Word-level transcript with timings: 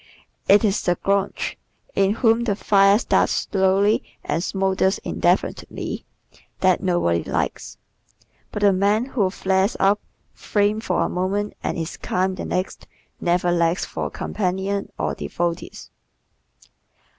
It 0.49 0.65
is 0.65 0.81
the 0.81 0.95
grouch 0.95 1.59
in 1.93 2.13
whom 2.15 2.45
the 2.45 2.55
fire 2.55 2.97
starts 2.97 3.33
slowly 3.47 4.01
and 4.23 4.43
smoulders 4.43 4.97
indefinitely 5.03 6.05
that 6.61 6.81
nobody 6.81 7.23
likes. 7.23 7.77
But 8.51 8.63
the 8.63 8.73
man 8.73 9.05
who 9.05 9.29
flares 9.29 9.77
up, 9.79 9.99
flames 10.33 10.85
for 10.85 11.03
a 11.03 11.07
moment 11.07 11.53
and 11.61 11.77
is 11.77 11.97
calm 11.97 12.33
the 12.33 12.45
next 12.45 12.87
never 13.19 13.51
lacks 13.51 13.85
for 13.85 14.09
companions 14.09 14.89
or 14.97 15.13
devotees. 15.13 15.91